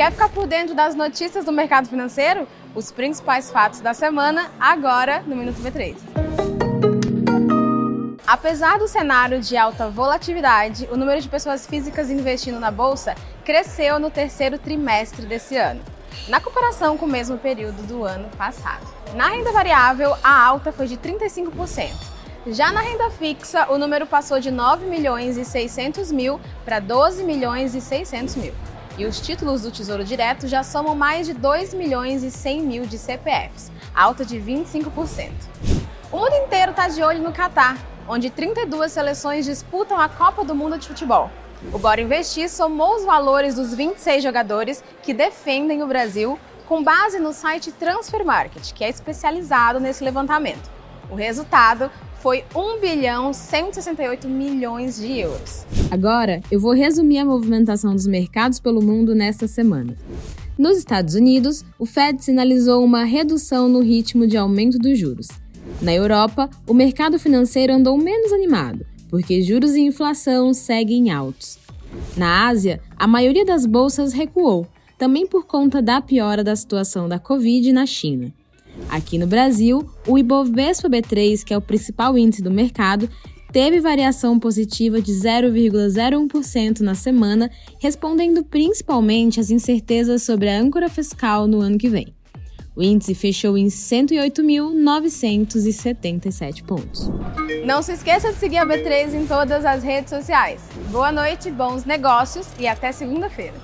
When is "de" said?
9.42-9.58, 11.20-11.28, 20.86-20.96, 24.40-24.50, 31.26-31.32, 32.84-32.98, 34.26-34.36, 36.86-37.02, 40.76-40.86, 55.00-55.18, 64.26-64.36, 85.00-85.12, 98.32-98.38